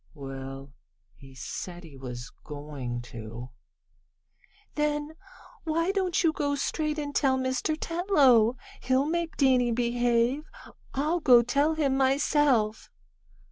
[0.15, 0.73] "Well,
[1.13, 3.51] he said he was going to."
[4.73, 5.11] "Then
[5.63, 7.77] why don't you go straight and tell Mr.
[7.79, 8.57] Tetlow?
[8.81, 10.43] He'll make Danny behave.
[10.95, 12.89] I'll go tell him myself!"